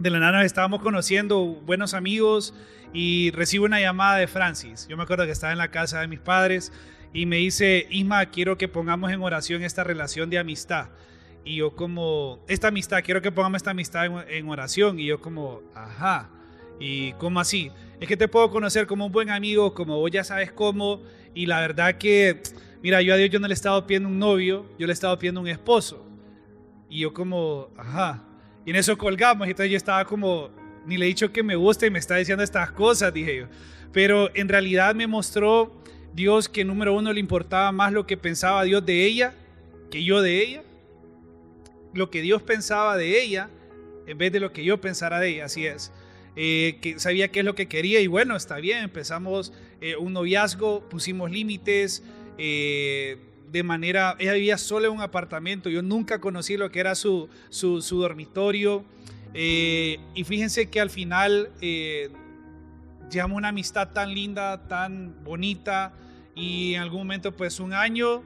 [0.00, 2.54] de la nada nos estábamos conociendo, buenos amigos,
[2.92, 4.88] y recibo una llamada de Francis.
[4.88, 6.72] Yo me acuerdo que estaba en la casa de mis padres
[7.12, 10.88] y me dice, Isma, quiero que pongamos en oración esta relación de amistad.
[11.44, 14.98] Y yo como, esta amistad, quiero que pongamos esta amistad en, oración.
[14.98, 16.30] Y yo como, ajá.
[16.78, 17.70] ¿Y cómo así?
[18.00, 21.02] Es que te puedo conocer como un buen amigo, como vos ya sabes cómo.
[21.34, 22.42] Y la verdad que,
[22.82, 24.94] mira, yo a Dios yo no le he estado pidiendo un novio, yo le he
[24.94, 26.06] estado pidiendo un esposo.
[26.88, 28.22] Y yo como, ajá.
[28.64, 29.46] Y en eso colgamos.
[29.46, 30.50] Y entonces yo estaba como,
[30.84, 33.46] ni le he dicho que me gusta y me está diciendo estas cosas, dije yo.
[33.92, 38.62] Pero en realidad me mostró Dios que número uno le importaba más lo que pensaba
[38.64, 39.34] Dios de ella
[39.90, 40.62] que yo de ella.
[41.94, 43.48] Lo que Dios pensaba de ella
[44.06, 45.92] en vez de lo que yo pensara de ella, así es.
[46.38, 50.12] Eh, que sabía qué es lo que quería y bueno, está bien, empezamos eh, un
[50.12, 52.02] noviazgo, pusimos límites,
[52.36, 53.16] eh,
[53.50, 57.30] de manera, ella vivía sola en un apartamento, yo nunca conocí lo que era su,
[57.48, 58.84] su, su dormitorio
[59.32, 65.94] y fíjense que al final llevamos una amistad tan linda, tan bonita,
[66.34, 68.22] y en algún momento pues un año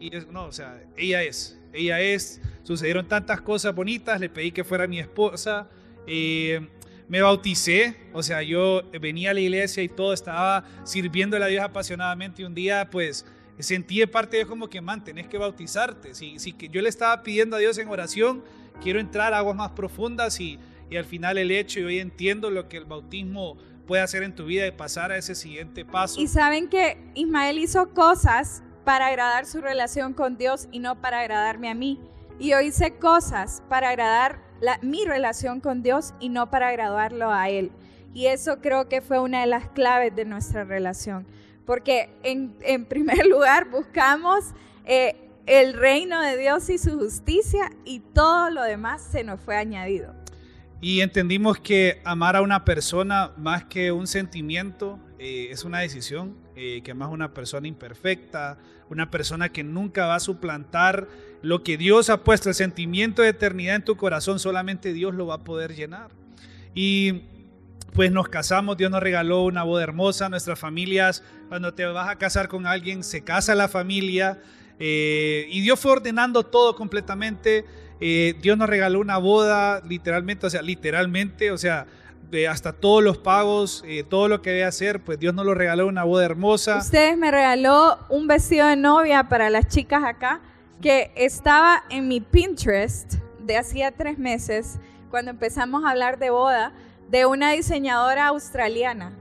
[0.00, 4.64] y no, o sea, ella es, ella es, sucedieron tantas cosas bonitas, le pedí que
[4.64, 5.68] fuera mi esposa,
[6.06, 6.68] eh,
[7.08, 11.64] me bauticé, o sea, yo venía a la iglesia y todo, estaba sirviéndole a Dios
[11.64, 13.24] apasionadamente y un día pues
[13.58, 16.82] sentí de parte de Dios como que, man, tenés que bautizarte, si, si que yo
[16.82, 18.44] le estaba pidiendo a Dios en oración,
[18.82, 20.58] quiero entrar a aguas más profundas y,
[20.90, 24.34] y al final el hecho y hoy entiendo lo que el bautismo puede hacer en
[24.34, 26.20] tu vida y pasar a ese siguiente paso.
[26.20, 31.20] Y saben que Ismael hizo cosas para agradar su relación con Dios y no para
[31.20, 31.98] agradarme a mí.
[32.38, 34.47] Y yo hice cosas para agradar
[34.82, 37.70] mi relación con Dios y no para agradarlo a Él.
[38.14, 41.26] Y eso creo que fue una de las claves de nuestra relación.
[41.64, 44.44] Porque en, primer lugar buscamos
[44.84, 45.14] eh,
[45.46, 50.14] el reino de Dios y su justicia y todo lo demás se nos fue añadido.
[50.80, 56.36] Y entendimos que amar a una persona más que un sentimiento eh, es una decisión,
[56.54, 61.08] eh, que amas a una persona imperfecta, una persona que nunca va a suplantar
[61.42, 65.26] lo que Dios ha puesto, el sentimiento de eternidad en tu corazón, solamente Dios lo
[65.26, 66.10] va a poder llenar.
[66.74, 67.22] Y
[67.94, 72.16] pues nos casamos, Dios nos regaló una boda hermosa, nuestras familias, cuando te vas a
[72.16, 74.40] casar con alguien, se casa la familia,
[74.78, 77.64] eh, y Dios fue ordenando todo completamente
[78.00, 81.86] eh, Dios nos regaló una boda, literalmente, o sea, literalmente, o sea,
[82.30, 85.54] de hasta todos los pagos, eh, todo lo que debe hacer, pues Dios nos lo
[85.54, 86.76] regaló una boda hermosa.
[86.78, 90.40] Ustedes me regaló un vestido de novia para las chicas acá,
[90.82, 94.78] que estaba en mi Pinterest de hacía tres meses,
[95.10, 96.72] cuando empezamos a hablar de boda,
[97.08, 99.12] de una diseñadora australiana.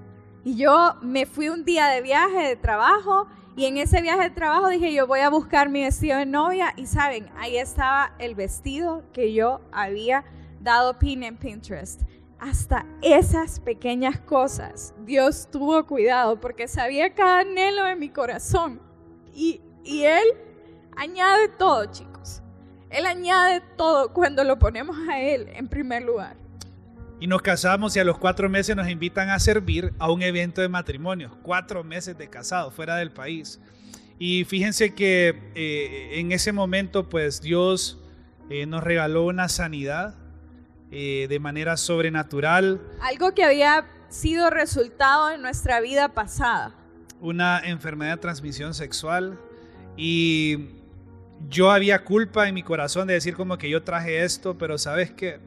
[0.43, 4.29] Y yo me fui un día de viaje de trabajo y en ese viaje de
[4.29, 8.35] trabajo dije, yo voy a buscar mi vestido de novia y saben, ahí estaba el
[8.35, 10.23] vestido que yo había
[10.61, 12.03] dado pin en Pinterest.
[12.37, 18.79] Hasta esas pequeñas cosas Dios tuvo cuidado porque sabía cada anhelo de mi corazón.
[19.33, 20.27] Y, y Él
[20.95, 22.43] añade todo, chicos.
[22.91, 26.37] Él añade todo cuando lo ponemos a Él en primer lugar.
[27.19, 30.61] Y nos casamos y a los cuatro meses nos invitan a servir a un evento
[30.61, 31.35] de matrimonio.
[31.41, 33.59] Cuatro meses de casado fuera del país.
[34.19, 37.99] Y fíjense que eh, en ese momento pues Dios
[38.49, 40.15] eh, nos regaló una sanidad
[40.91, 42.81] eh, de manera sobrenatural.
[43.01, 46.75] Algo que había sido resultado en nuestra vida pasada.
[47.19, 49.39] Una enfermedad de transmisión sexual.
[49.97, 50.69] Y
[51.49, 55.11] yo había culpa en mi corazón de decir como que yo traje esto, pero sabes
[55.11, 55.39] que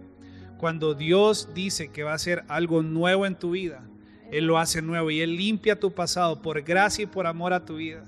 [0.61, 3.83] cuando Dios dice que va a hacer algo nuevo en tu vida,
[4.31, 7.65] Él lo hace nuevo y Él limpia tu pasado por gracia y por amor a
[7.65, 8.05] tu vida.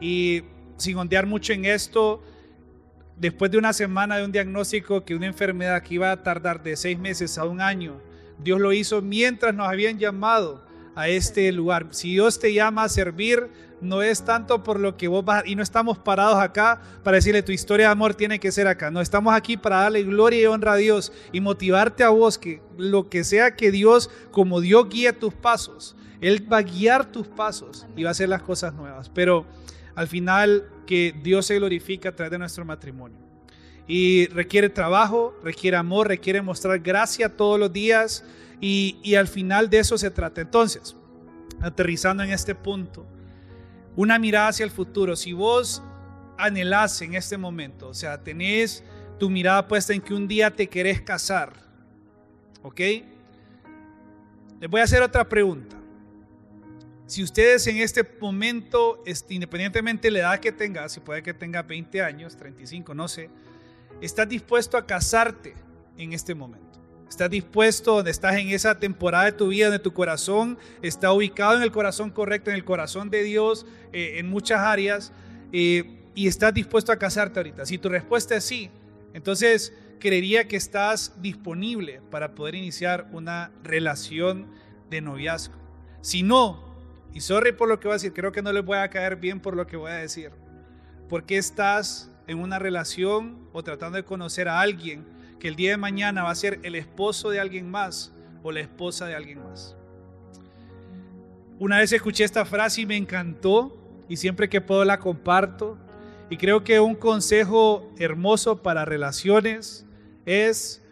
[0.00, 0.44] Y
[0.76, 2.22] sin ondear mucho en esto,
[3.16, 6.76] después de una semana de un diagnóstico que una enfermedad que iba a tardar de
[6.76, 8.00] seis meses a un año,
[8.38, 10.64] Dios lo hizo mientras nos habían llamado
[10.96, 11.88] a este lugar.
[11.90, 13.50] Si Dios te llama a servir,
[13.82, 17.42] no es tanto por lo que vos vas, y no estamos parados acá para decirle
[17.42, 20.46] tu historia de amor tiene que ser acá, no estamos aquí para darle gloria y
[20.46, 24.88] honra a Dios y motivarte a vos que lo que sea que Dios, como Dios
[24.88, 28.72] guía tus pasos, Él va a guiar tus pasos y va a hacer las cosas
[28.72, 29.46] nuevas, pero
[29.94, 33.18] al final que Dios se glorifica a través de nuestro matrimonio.
[33.88, 38.24] Y requiere trabajo, requiere amor, requiere mostrar gracia todos los días
[38.60, 40.40] y, al final de eso se trata.
[40.40, 40.96] Entonces,
[41.60, 43.06] aterrizando en este punto,
[43.96, 45.16] una mirada hacia el futuro.
[45.16, 45.82] Si vos
[46.38, 48.84] anhelás en este momento, o sea, tenés
[49.18, 51.54] tu mirada puesta en que un día te querés casar,
[52.62, 52.80] ¿ok?
[54.60, 55.76] Les voy a hacer otra pregunta.
[57.06, 61.62] Si ustedes en este momento, independientemente de la edad que tengas, si puede que tenga
[61.62, 63.30] 20 años, 35, no sé,
[64.00, 65.54] estás dispuesto a casarte
[65.96, 66.65] en este momento.
[67.08, 71.56] Estás dispuesto, donde estás en esa temporada de tu vida, donde tu corazón está ubicado
[71.56, 75.12] en el corazón correcto, en el corazón de Dios, eh, en muchas áreas,
[75.52, 77.64] eh, y estás dispuesto a casarte ahorita.
[77.64, 78.70] Si tu respuesta es sí,
[79.14, 84.46] entonces creería que estás disponible para poder iniciar una relación
[84.90, 85.54] de noviazgo.
[86.00, 86.64] Si no,
[87.14, 89.16] y sorry por lo que voy a decir, creo que no les voy a caer
[89.16, 90.32] bien por lo que voy a decir,
[91.08, 95.76] porque estás en una relación o tratando de conocer a alguien que el día de
[95.76, 99.76] mañana va a ser el esposo de alguien más o la esposa de alguien más.
[101.58, 103.76] Una vez escuché esta frase y me encantó
[104.08, 105.78] y siempre que puedo la comparto.
[106.28, 109.86] Y creo que un consejo hermoso para relaciones
[110.26, 110.82] es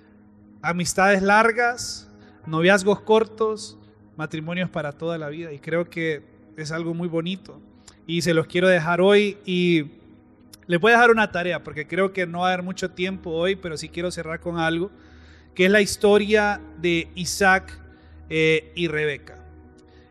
[0.63, 2.11] amistades largas,
[2.47, 3.79] noviazgos cortos,
[4.17, 5.53] matrimonios para toda la vida.
[5.53, 6.23] Y creo que
[6.57, 7.61] es algo muy bonito.
[8.07, 9.91] Y se los quiero dejar hoy y
[10.66, 13.31] les voy a dejar una tarea porque creo que no va a haber mucho tiempo
[13.31, 14.90] hoy, pero sí quiero cerrar con algo,
[15.55, 17.79] que es la historia de Isaac
[18.29, 19.38] eh, y Rebeca.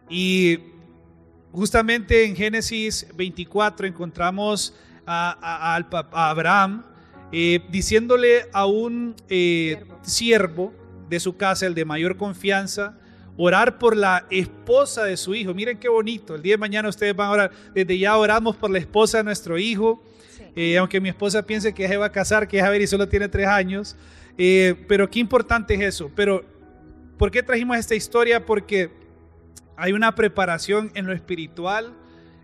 [0.09, 0.59] Y
[1.51, 5.75] justamente en Génesis 24 encontramos a,
[6.11, 6.83] Abraham
[7.31, 10.73] eh, diciéndole a un eh, siervo
[11.09, 12.97] de su casa, el de mayor confianza,
[13.37, 15.53] orar por la esposa de su hijo.
[15.53, 16.35] Miren qué bonito.
[16.35, 17.51] El día de mañana ustedes van a orar.
[17.73, 20.03] Desde ya oramos por la esposa de nuestro hijo.
[20.55, 23.07] Eh, aunque mi esposa piense que se va a casar, que es a y solo
[23.07, 23.95] tiene tres años.
[24.37, 26.11] Eh, pero qué importante es eso.
[26.15, 26.43] Pero,
[27.17, 28.45] ¿por qué trajimos esta historia?
[28.45, 28.91] Porque
[29.75, 31.93] hay una preparación en lo espiritual.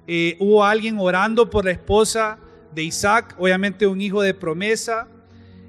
[0.08, 2.40] Eh, hubo alguien orando por la esposa
[2.74, 5.08] de Isaac, obviamente un hijo de promesa.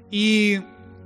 [0.09, 0.59] Y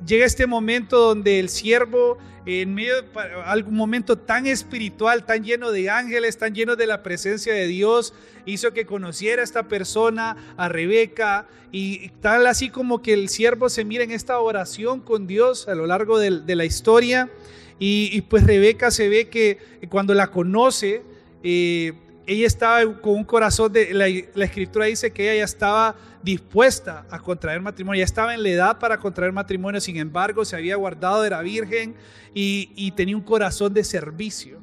[0.06, 3.08] llega este momento donde el siervo en medio de
[3.46, 8.14] algún momento tan espiritual, tan lleno de ángeles, tan lleno de la presencia de Dios,
[8.46, 13.68] hizo que conociera a esta persona, a Rebeca, y tal así como que el siervo
[13.70, 17.32] se mira en esta oración con Dios a lo largo de, la historia,
[17.80, 19.58] y, pues Rebeca se ve que
[19.90, 21.02] cuando la conoce,
[21.44, 21.94] eh,
[22.28, 24.08] ella estaba con un corazón de, la,
[24.46, 28.80] escritura dice que ella ya estaba dispuesta a contraer matrimonio, ya estaba en la edad
[28.80, 31.96] para contraer matrimonio, sin embargo se había guardado, era virgen
[32.34, 34.60] y, tenía un corazón de servicio.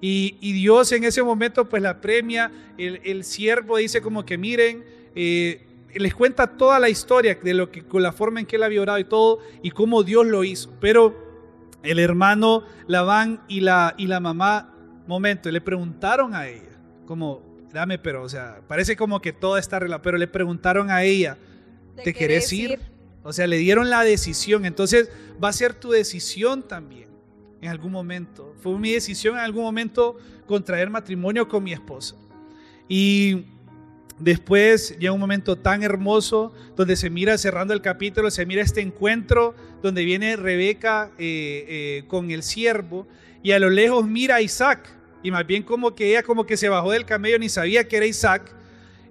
[0.00, 4.84] Y, Dios en ese momento pues la premia, el, siervo dice como que miren,
[5.14, 8.62] eh, les cuenta toda la historia de lo que, con la forma en que él
[8.62, 10.72] había orado y todo, y cómo Dios lo hizo.
[10.80, 11.28] Pero
[11.82, 14.74] el hermano Labán y la, y la mamá,
[15.06, 16.77] momento, le preguntaron a ella,
[17.08, 17.40] como,
[17.72, 21.38] dame, pero, o sea, parece como que todo está arreglado, pero le preguntaron a ella,
[22.04, 22.78] ¿te, querés ir?
[23.22, 25.10] O sea, le dieron la decisión, entonces
[25.42, 27.08] va a ser tu decisión también.
[27.62, 28.54] en algún momento.
[28.60, 32.14] Fue mi decisión en algún momento contraer matrimonio con mi esposa.
[32.88, 33.46] Y
[34.18, 38.82] después llega un momento tan hermoso donde se mira, cerrando el capítulo, se mira este
[38.82, 43.08] encuentro donde viene Rebeca eh, eh, con el siervo
[43.42, 44.97] y a lo lejos mira a Isaac.
[45.22, 47.96] Y más bien como que ella como que se bajó del camello, ni sabía que
[47.96, 48.54] era Isaac.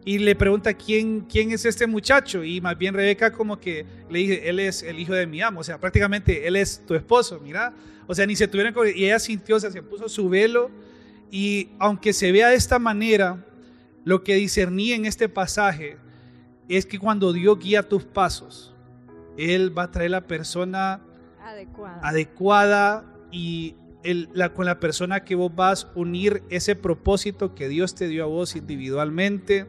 [0.05, 2.43] Y le pregunta quién, quién es este muchacho.
[2.43, 5.60] Y más bien Rebeca como que le dice, él es el hijo de mi amo.
[5.60, 7.74] O sea, prácticamente él es tu esposo, mira.
[8.08, 8.74] O sea, ni se tuvieron...
[8.95, 10.72] Y ella sintió, o sea, se puso su velo.
[11.30, 13.45] Y aunque se vea de esta manera,
[14.05, 15.97] lo que discerní en este pasaje
[16.70, 18.74] es que cuando Dios guía tus pasos,
[19.38, 21.01] Él va a traer la persona
[21.41, 27.67] adecuada, adecuada y la, con la persona que vos vas a unir ese propósito que
[27.67, 29.65] Dios te dio a vos individualmente.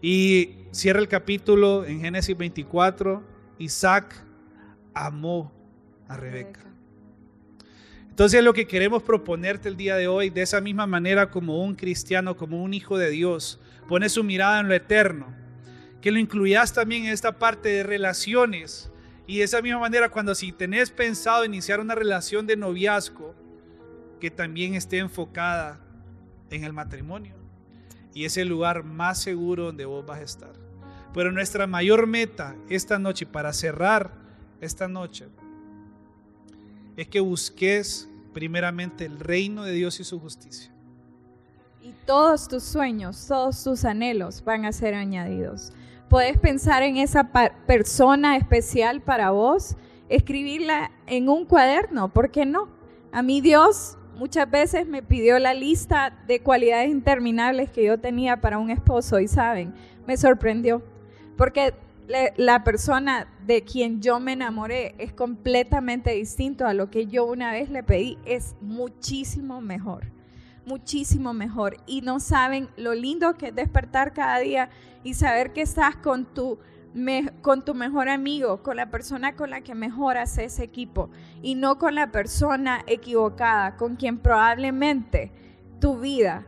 [0.00, 3.22] Y cierra el capítulo en Génesis 24,
[3.58, 4.14] Isaac
[4.94, 5.52] amó
[6.08, 6.60] a Rebeca.
[8.16, 11.74] Entonces lo que queremos proponerte el día de hoy, de esa misma manera como un
[11.74, 15.34] cristiano, como un hijo de Dios, pone su mirada en lo eterno,
[16.00, 18.90] que lo incluyas también en esta parte de relaciones.
[19.26, 23.34] Y de esa misma manera, cuando si tenés pensado iniciar una relación de noviazgo,
[24.20, 25.80] que también esté enfocada
[26.50, 27.34] en el matrimonio.
[28.14, 30.52] Y es el lugar más seguro donde vos vas a estar.
[31.12, 34.12] Pero nuestra mayor meta esta noche, para cerrar
[34.60, 35.28] esta noche,
[36.96, 40.70] es que busques primeramente el reino de Dios y su justicia.
[41.82, 45.72] Y todos tus sueños, todos tus anhelos van a ser añadidos.
[46.08, 47.30] Puedes pensar en esa
[47.66, 49.76] persona especial para vos,
[50.08, 52.68] escribirla en un cuaderno, ¿por qué no?
[53.12, 58.40] A mí Dios muchas veces me pidió la lista de cualidades interminables que yo tenía
[58.40, 59.74] para un esposo y saben,
[60.06, 60.82] me sorprendió,
[61.36, 61.74] porque
[62.36, 67.52] la persona de quien yo me enamoré es completamente distinto a lo que yo una
[67.52, 70.04] vez le pedí, es muchísimo mejor,
[70.64, 71.76] muchísimo mejor.
[71.86, 74.70] Y no saben lo lindo que es despertar cada día
[75.02, 76.58] y saber que estás con tu
[77.42, 81.10] con tu mejor amigo, con la persona con la que mejor ese equipo
[81.42, 85.30] y no con la persona equivocada, con quien probablemente
[85.80, 86.46] tu vida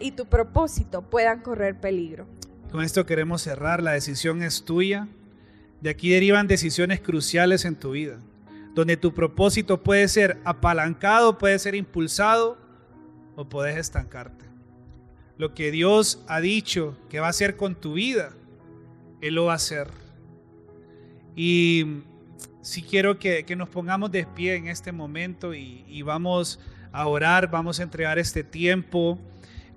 [0.00, 2.26] y tu propósito puedan correr peligro.
[2.72, 5.06] Con esto queremos cerrar, la decisión es tuya.
[5.80, 8.18] De aquí derivan decisiones cruciales en tu vida,
[8.74, 12.58] donde tu propósito puede ser apalancado, puede ser impulsado
[13.36, 14.44] o puedes estancarte.
[15.38, 18.34] Lo que Dios ha dicho que va a hacer con tu vida
[19.20, 19.88] él lo va a hacer.
[21.36, 22.02] Y
[22.62, 26.60] si quiero que, nos pongamos de pie en este momento y, vamos
[26.92, 29.18] a orar, vamos a entregar este tiempo.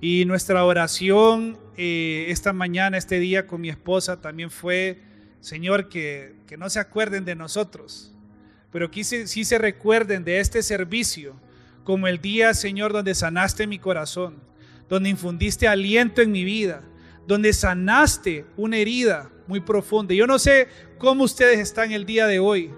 [0.02, 5.02] Y nuestra oración eh, esta mañana, este día con mi esposa también fue,
[5.40, 8.14] Señor, que, no se acuerden de nosotros,
[8.72, 11.36] pero que sí se recuerden de este servicio
[11.84, 14.36] como el día, Señor, donde sanaste mi corazón,
[14.88, 16.84] donde infundiste aliento en mi vida,
[17.28, 20.14] donde sanaste una herida muy profunda.
[20.14, 20.68] Yo no sé
[20.98, 22.72] cómo ustedes están el día de hoy,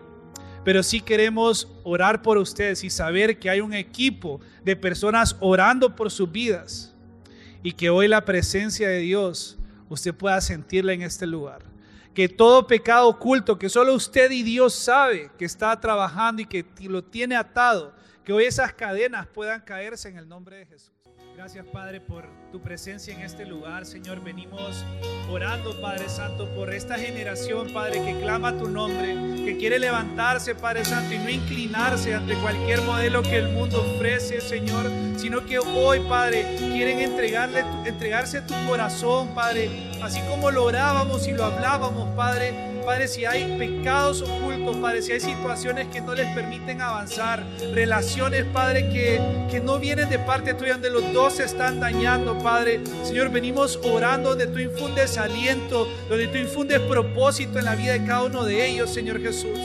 [0.63, 5.95] pero sí queremos orar por ustedes y saber que hay un equipo de personas orando
[5.95, 6.95] por sus vidas
[7.61, 9.57] y que hoy la presencia de Dios
[9.89, 11.63] usted pueda sentirla en este lugar.
[12.13, 16.65] Que todo pecado oculto que solo usted y Dios sabe que está trabajando y que
[16.81, 17.93] lo tiene atado,
[18.23, 20.94] que hoy esas cadenas puedan caerse en el nombre de Jesús.
[21.35, 23.85] Gracias, Padre, por tu presencia en este lugar.
[23.85, 24.85] Señor, venimos
[25.29, 30.85] orando, Padre Santo, por esta generación, Padre, que clama tu nombre, que quiere levantarse, Padre
[30.85, 35.99] Santo, y no inclinarse ante cualquier modelo que el mundo ofrece, Señor, sino que hoy,
[36.07, 39.69] Padre, quieren entregarle, entregarse tu corazón, Padre,
[40.01, 45.11] así como lo orábamos y lo hablábamos, Padre Padre, si hay pecados ocultos, Padre, si
[45.11, 49.19] hay situaciones que no les permiten avanzar, relaciones, Padre, que,
[49.49, 52.81] que no vienen de parte tuya, donde los dos se están dañando, Padre.
[53.03, 58.05] Señor, venimos orando donde tú infundes aliento, donde tú infundes propósito en la vida de
[58.05, 59.59] cada uno de ellos, Señor Jesús.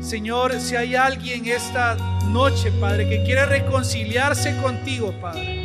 [0.00, 1.96] Señor, si hay alguien esta
[2.28, 5.59] noche, Padre, que quiere reconciliarse contigo, Padre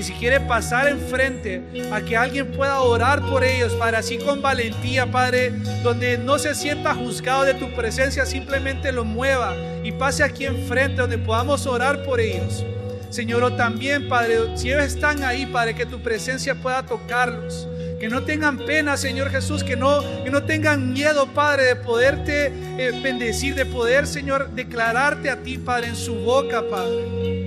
[0.00, 4.40] y si quiere pasar enfrente a que alguien pueda orar por ellos, Padre, así con
[4.40, 5.50] valentía, Padre,
[5.82, 11.02] donde no se sienta juzgado de tu presencia, simplemente lo mueva y pase aquí enfrente
[11.02, 12.64] donde podamos orar por ellos.
[13.10, 17.68] Señor, o también, Padre, si ellos están ahí, Padre, que tu presencia pueda tocarlos.
[18.00, 22.46] Que no tengan pena, Señor Jesús, que no, que no tengan miedo, Padre, de poderte
[22.46, 27.39] eh, bendecir, de poder, Señor, declararte a ti, Padre, en su boca, Padre.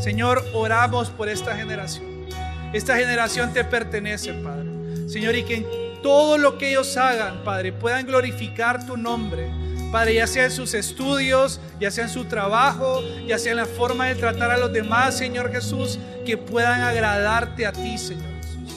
[0.00, 2.26] Señor, oramos por esta generación.
[2.72, 4.68] Esta generación te pertenece, Padre.
[5.08, 5.66] Señor, y que en
[6.02, 9.50] todo lo que ellos hagan, Padre, puedan glorificar tu nombre,
[9.92, 13.66] Padre, ya sea en sus estudios, ya sea en su trabajo, ya sea en la
[13.66, 18.72] forma de tratar a los demás, Señor Jesús, que puedan agradarte a ti, Señor Jesús.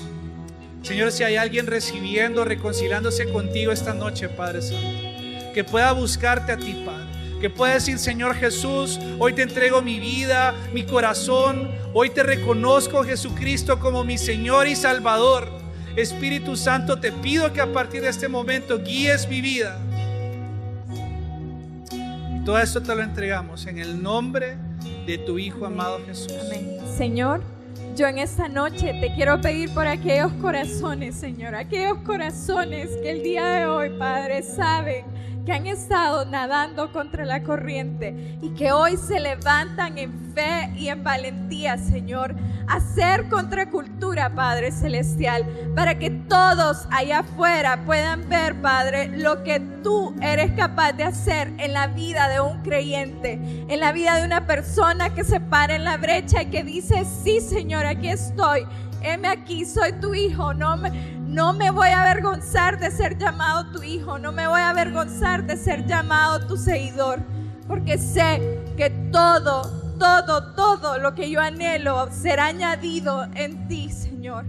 [0.82, 6.58] Señor, si hay alguien recibiendo, reconciliándose contigo esta noche, Padre Santo, que pueda buscarte a
[6.58, 7.13] ti, Padre.
[7.44, 13.04] Que pueda decir, Señor Jesús, hoy te entrego mi vida, mi corazón, hoy te reconozco,
[13.04, 15.50] Jesucristo, como mi Señor y Salvador.
[15.98, 19.78] Espíritu Santo, te pido que a partir de este momento guíes mi vida
[22.46, 24.58] todo esto te lo entregamos en el nombre
[25.06, 26.34] de tu Hijo amado Jesús.
[26.46, 26.78] Amén.
[26.98, 27.42] Señor,
[27.96, 33.24] yo en esta noche te quiero pedir por aquellos corazones, Señor, aquellos corazones que el
[33.24, 35.06] día de hoy, Padre, saben
[35.46, 40.88] que han estado nadando contra la corriente y que hoy se levantan en fe y
[40.88, 42.36] en valentía, Señor,
[42.68, 49.60] a hacer contracultura, Padre Celestial, para que todos allá afuera puedan ver, Padre, lo que
[49.84, 53.34] tú eres capaz de hacer en la vida de un creyente,
[53.68, 57.06] en la vida de una persona que se para en la brecha y que dice,
[57.24, 58.66] sí, Señor, aquí estoy.
[59.02, 63.66] Heme aquí, soy tu hijo, no me, no me voy a avergonzar de ser llamado
[63.72, 67.22] tu hijo, no me voy a avergonzar de ser llamado tu seguidor,
[67.68, 69.64] porque sé que todo,
[69.98, 74.46] todo, todo lo que yo anhelo será añadido en ti, Señor.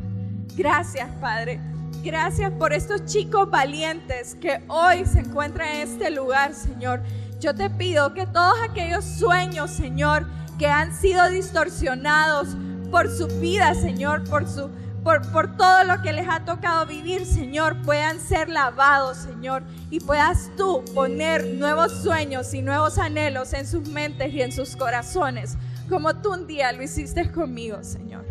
[0.56, 1.58] Gracias, Padre.
[2.02, 7.02] Gracias por estos chicos valientes que hoy se encuentran en este lugar, Señor.
[7.40, 10.26] Yo te pido que todos aquellos sueños, Señor,
[10.58, 12.48] que han sido distorsionados
[12.90, 14.68] por su vida, Señor, por su
[15.04, 20.50] por, todo lo que les ha tocado vivir, Señor, puedan ser lavados, Señor, y puedas
[20.56, 25.58] tú poner nuevos sueños y nuevos anhelos en sus mentes y en sus corazones,
[25.90, 28.24] como tú un día lo hiciste conmigo, Señor.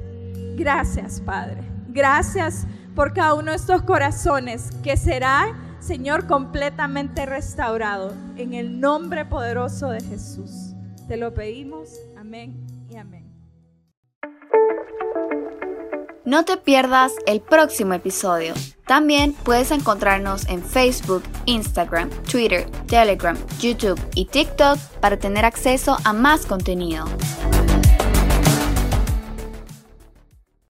[0.55, 1.61] Gracias, Padre.
[1.89, 2.65] Gracias
[2.95, 8.15] por cada uno de estos corazones que será, Señor, completamente restaurado.
[8.35, 10.73] En el nombre poderoso de Jesús.
[11.07, 11.89] Te lo pedimos.
[12.17, 13.22] Amén y amén.
[16.25, 18.53] No te pierdas el próximo episodio.
[18.87, 26.13] También puedes encontrarnos en Facebook, Instagram, Twitter, Telegram, YouTube y TikTok para tener acceso a
[26.13, 27.05] más contenido.